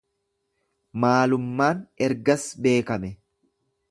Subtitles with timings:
[1.03, 3.15] Maalummaan ergas beekame.